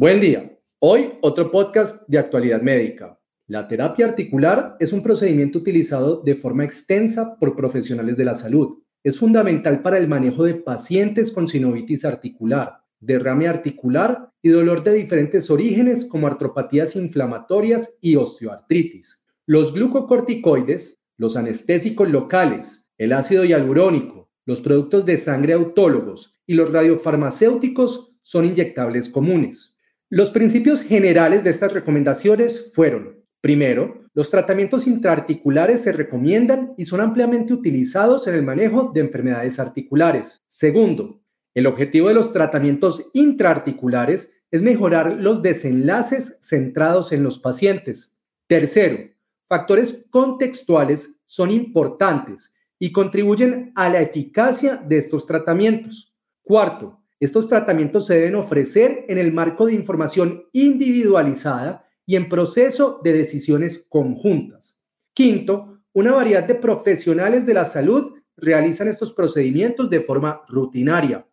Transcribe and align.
Buen 0.00 0.20
día. 0.20 0.56
Hoy 0.78 1.14
otro 1.22 1.50
podcast 1.50 2.06
de 2.06 2.18
actualidad 2.18 2.62
médica. 2.62 3.18
La 3.48 3.66
terapia 3.66 4.06
articular 4.06 4.76
es 4.78 4.92
un 4.92 5.02
procedimiento 5.02 5.58
utilizado 5.58 6.22
de 6.22 6.36
forma 6.36 6.62
extensa 6.62 7.36
por 7.40 7.56
profesionales 7.56 8.16
de 8.16 8.24
la 8.24 8.36
salud. 8.36 8.78
Es 9.02 9.18
fundamental 9.18 9.82
para 9.82 9.98
el 9.98 10.06
manejo 10.06 10.44
de 10.44 10.54
pacientes 10.54 11.32
con 11.32 11.48
sinovitis 11.48 12.04
articular, 12.04 12.84
derrame 13.00 13.48
articular 13.48 14.30
y 14.40 14.50
dolor 14.50 14.84
de 14.84 14.92
diferentes 14.92 15.50
orígenes 15.50 16.04
como 16.04 16.28
artropatías 16.28 16.94
inflamatorias 16.94 17.98
y 18.00 18.14
osteoartritis. 18.14 19.26
Los 19.46 19.74
glucocorticoides, 19.74 21.02
los 21.16 21.36
anestésicos 21.36 22.08
locales, 22.08 22.92
el 22.98 23.12
ácido 23.12 23.44
hialurónico, 23.44 24.30
los 24.46 24.60
productos 24.60 25.04
de 25.04 25.18
sangre 25.18 25.54
autólogos 25.54 26.36
y 26.46 26.54
los 26.54 26.72
radiofarmacéuticos 26.72 28.14
son 28.22 28.44
inyectables 28.44 29.08
comunes. 29.08 29.74
Los 30.10 30.30
principios 30.30 30.82
generales 30.82 31.44
de 31.44 31.50
estas 31.50 31.72
recomendaciones 31.72 32.72
fueron 32.74 33.18
Primero, 33.40 34.04
los 34.14 34.30
tratamientos 34.30 34.88
intraarticulares 34.88 35.82
se 35.82 35.92
recomiendan 35.92 36.74
y 36.76 36.86
son 36.86 37.00
ampliamente 37.00 37.52
utilizados 37.52 38.26
en 38.26 38.34
el 38.34 38.42
manejo 38.42 38.90
de 38.92 39.00
enfermedades 39.00 39.60
articulares. 39.60 40.42
Segundo, 40.48 41.20
el 41.54 41.68
objetivo 41.68 42.08
de 42.08 42.14
los 42.14 42.32
tratamientos 42.32 43.10
intraarticulares 43.12 44.32
es 44.50 44.62
mejorar 44.62 45.18
los 45.20 45.40
desenlaces 45.40 46.38
centrados 46.40 47.12
en 47.12 47.22
los 47.22 47.38
pacientes. 47.38 48.18
Tercero, 48.48 48.98
factores 49.46 50.06
contextuales 50.10 51.20
son 51.26 51.52
importantes 51.52 52.52
y 52.78 52.90
contribuyen 52.90 53.72
a 53.76 53.88
la 53.88 54.00
eficacia 54.00 54.76
de 54.76 54.98
estos 54.98 55.26
tratamientos. 55.26 56.12
Cuarto, 56.42 57.00
estos 57.20 57.48
tratamientos 57.48 58.06
se 58.06 58.14
deben 58.14 58.36
ofrecer 58.36 59.04
en 59.08 59.18
el 59.18 59.32
marco 59.32 59.66
de 59.66 59.74
información 59.74 60.44
individualizada 60.52 61.88
y 62.06 62.16
en 62.16 62.28
proceso 62.28 63.00
de 63.02 63.12
decisiones 63.12 63.84
conjuntas. 63.88 64.80
Quinto, 65.12 65.80
una 65.92 66.12
variedad 66.12 66.44
de 66.44 66.54
profesionales 66.54 67.44
de 67.44 67.54
la 67.54 67.64
salud 67.64 68.14
realizan 68.36 68.88
estos 68.88 69.12
procedimientos 69.12 69.90
de 69.90 70.00
forma 70.00 70.42
rutinaria. 70.48 71.26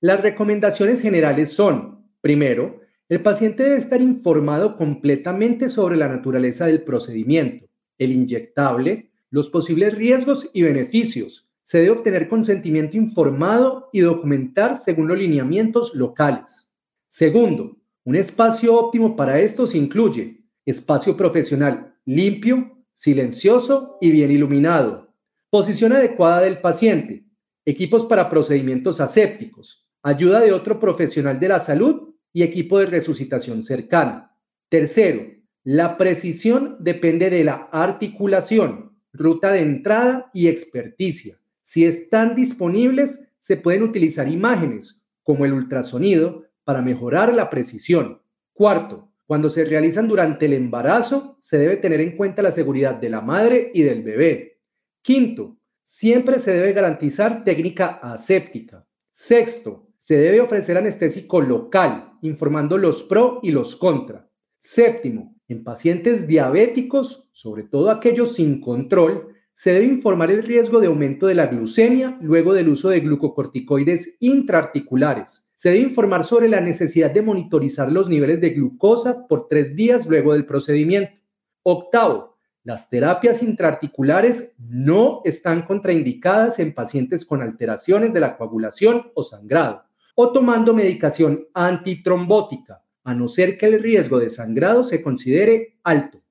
Las 0.00 0.22
recomendaciones 0.22 1.00
generales 1.00 1.50
son, 1.50 2.06
primero, 2.20 2.80
el 3.08 3.22
paciente 3.22 3.64
debe 3.64 3.76
estar 3.76 4.00
informado 4.00 4.76
completamente 4.76 5.68
sobre 5.68 5.96
la 5.96 6.08
naturaleza 6.08 6.66
del 6.66 6.82
procedimiento, 6.82 7.66
el 7.98 8.12
inyectable, 8.12 9.10
los 9.30 9.50
posibles 9.50 9.94
riesgos 9.94 10.48
y 10.52 10.62
beneficios. 10.62 11.43
Se 11.64 11.78
debe 11.78 11.90
obtener 11.90 12.28
consentimiento 12.28 12.96
informado 12.96 13.88
y 13.90 14.00
documentar 14.00 14.76
según 14.76 15.08
los 15.08 15.18
lineamientos 15.18 15.94
locales. 15.94 16.70
Segundo, 17.08 17.78
un 18.04 18.16
espacio 18.16 18.78
óptimo 18.78 19.16
para 19.16 19.40
estos 19.40 19.74
incluye 19.74 20.44
espacio 20.66 21.16
profesional 21.16 21.96
limpio, 22.04 22.84
silencioso 22.92 23.96
y 24.00 24.10
bien 24.10 24.30
iluminado, 24.30 25.14
posición 25.48 25.94
adecuada 25.94 26.42
del 26.42 26.60
paciente, 26.60 27.24
equipos 27.64 28.04
para 28.04 28.28
procedimientos 28.28 29.00
asépticos, 29.00 29.88
ayuda 30.02 30.40
de 30.40 30.52
otro 30.52 30.78
profesional 30.78 31.40
de 31.40 31.48
la 31.48 31.60
salud 31.60 32.14
y 32.30 32.42
equipo 32.42 32.78
de 32.78 32.86
resucitación 32.86 33.64
cercano. 33.64 34.30
Tercero, 34.68 35.24
la 35.62 35.96
precisión 35.96 36.76
depende 36.78 37.30
de 37.30 37.42
la 37.42 37.70
articulación, 37.72 38.98
ruta 39.14 39.52
de 39.52 39.60
entrada 39.60 40.30
y 40.34 40.48
experticia. 40.48 41.38
Si 41.64 41.86
están 41.86 42.36
disponibles, 42.36 43.26
se 43.40 43.56
pueden 43.56 43.84
utilizar 43.84 44.28
imágenes 44.28 45.02
como 45.22 45.46
el 45.46 45.54
ultrasonido 45.54 46.44
para 46.62 46.82
mejorar 46.82 47.32
la 47.32 47.48
precisión. 47.48 48.20
Cuarto, 48.52 49.08
cuando 49.26 49.48
se 49.48 49.64
realizan 49.64 50.06
durante 50.06 50.44
el 50.44 50.52
embarazo, 50.52 51.38
se 51.40 51.56
debe 51.56 51.78
tener 51.78 52.02
en 52.02 52.18
cuenta 52.18 52.42
la 52.42 52.50
seguridad 52.50 52.96
de 52.96 53.08
la 53.08 53.22
madre 53.22 53.70
y 53.72 53.80
del 53.80 54.02
bebé. 54.02 54.58
Quinto, 55.00 55.56
siempre 55.82 56.38
se 56.38 56.52
debe 56.52 56.74
garantizar 56.74 57.44
técnica 57.44 57.98
aséptica. 58.02 58.86
Sexto, 59.10 59.88
se 59.96 60.18
debe 60.18 60.42
ofrecer 60.42 60.76
anestésico 60.76 61.40
local, 61.40 62.12
informando 62.20 62.76
los 62.76 63.04
pro 63.04 63.40
y 63.42 63.52
los 63.52 63.74
contra. 63.74 64.28
Séptimo, 64.58 65.34
en 65.48 65.64
pacientes 65.64 66.26
diabéticos, 66.26 67.30
sobre 67.32 67.62
todo 67.62 67.90
aquellos 67.90 68.34
sin 68.34 68.60
control, 68.60 69.33
se 69.54 69.72
debe 69.72 69.86
informar 69.86 70.30
el 70.30 70.42
riesgo 70.42 70.80
de 70.80 70.88
aumento 70.88 71.26
de 71.26 71.34
la 71.34 71.46
glucemia 71.46 72.18
luego 72.20 72.52
del 72.52 72.68
uso 72.68 72.90
de 72.90 73.00
glucocorticoides 73.00 74.18
intraarticulares 74.20 75.44
se 75.64 75.70
debe 75.70 75.82
informar 75.84 76.24
sobre 76.24 76.48
la 76.48 76.60
necesidad 76.60 77.10
de 77.10 77.22
monitorizar 77.22 77.90
los 77.90 78.06
niveles 78.08 78.38
de 78.40 78.50
glucosa 78.50 79.26
por 79.26 79.48
tres 79.48 79.74
días 79.74 80.06
luego 80.06 80.32
del 80.32 80.44
procedimiento. 80.44 81.14
Octavo, 81.62 82.36
las 82.64 82.90
terapias 82.90 83.42
intraarticulares 83.42 84.54
no 84.58 85.22
están 85.24 85.62
contraindicadas 85.62 86.58
en 86.58 86.74
pacientes 86.74 87.24
con 87.24 87.40
alteraciones 87.40 88.12
de 88.12 88.20
la 88.20 88.36
coagulación 88.36 89.10
o 89.14 89.22
sangrado 89.22 89.84
o 90.14 90.32
tomando 90.32 90.74
medicación 90.74 91.46
antitrombótica, 91.54 92.84
a 93.02 93.14
no 93.14 93.28
ser 93.28 93.56
que 93.56 93.64
el 93.64 93.82
riesgo 93.82 94.18
de 94.18 94.28
sangrado 94.28 94.84
se 94.84 95.00
considere 95.00 95.78
alto. 95.82 96.22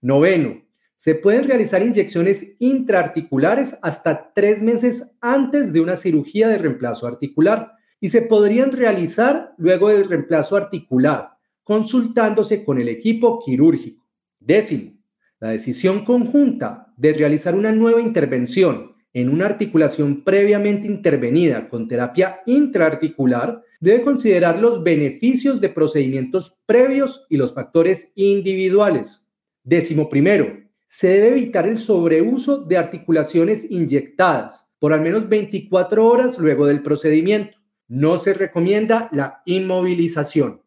Noveno, 0.00 0.63
se 0.96 1.14
pueden 1.14 1.44
realizar 1.44 1.82
inyecciones 1.82 2.56
intraarticulares 2.58 3.78
hasta 3.82 4.32
tres 4.32 4.62
meses 4.62 5.16
antes 5.20 5.72
de 5.72 5.80
una 5.80 5.96
cirugía 5.96 6.48
de 6.48 6.58
reemplazo 6.58 7.06
articular 7.06 7.72
y 8.00 8.10
se 8.10 8.22
podrían 8.22 8.72
realizar 8.72 9.54
luego 9.56 9.88
del 9.88 10.08
reemplazo 10.08 10.56
articular, 10.56 11.30
consultándose 11.62 12.64
con 12.64 12.78
el 12.78 12.88
equipo 12.88 13.40
quirúrgico. 13.44 14.06
Décimo, 14.38 14.92
la 15.40 15.50
decisión 15.50 16.04
conjunta 16.04 16.92
de 16.96 17.12
realizar 17.12 17.54
una 17.54 17.72
nueva 17.72 18.00
intervención 18.00 18.94
en 19.12 19.28
una 19.28 19.46
articulación 19.46 20.24
previamente 20.24 20.88
intervenida 20.88 21.68
con 21.68 21.86
terapia 21.86 22.40
intraarticular 22.46 23.62
debe 23.78 24.02
considerar 24.02 24.58
los 24.58 24.82
beneficios 24.82 25.60
de 25.60 25.68
procedimientos 25.68 26.60
previos 26.66 27.24
y 27.30 27.36
los 27.36 27.54
factores 27.54 28.12
individuales. 28.16 29.30
Décimo 29.62 30.10
primero, 30.10 30.63
se 30.94 31.08
debe 31.08 31.30
evitar 31.30 31.66
el 31.66 31.80
sobreuso 31.80 32.58
de 32.58 32.76
articulaciones 32.76 33.68
inyectadas 33.68 34.76
por 34.78 34.92
al 34.92 35.00
menos 35.00 35.28
24 35.28 36.06
horas 36.06 36.38
luego 36.38 36.68
del 36.68 36.84
procedimiento. 36.84 37.58
No 37.88 38.16
se 38.16 38.32
recomienda 38.32 39.08
la 39.10 39.42
inmovilización. 39.44 40.62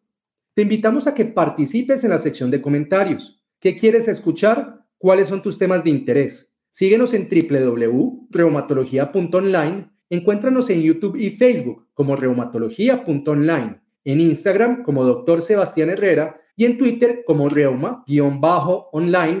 Te 0.52 0.60
invitamos 0.62 1.06
a 1.06 1.14
que 1.14 1.24
participes 1.24 2.04
en 2.04 2.10
la 2.10 2.18
sección 2.18 2.50
de 2.50 2.60
comentarios. 2.60 3.42
¿Qué 3.58 3.74
quieres 3.74 4.06
escuchar? 4.06 4.84
¿Cuáles 4.98 5.28
son 5.28 5.40
tus 5.40 5.56
temas 5.56 5.82
de 5.82 5.88
interés? 5.88 6.60
Síguenos 6.68 7.14
en 7.14 7.26
www.reumatología.online. 7.26 9.90
Encuéntranos 10.10 10.68
en 10.68 10.82
YouTube 10.82 11.16
y 11.16 11.30
Facebook 11.30 11.88
como 11.94 12.16
reumatología.online, 12.16 13.80
en 14.04 14.20
Instagram 14.20 14.82
como 14.82 15.04
Dr. 15.04 15.40
Sebastián 15.40 15.88
Herrera 15.88 16.38
y 16.54 16.66
en 16.66 16.76
Twitter 16.76 17.22
como 17.26 17.48
reuma-online- 17.48 19.40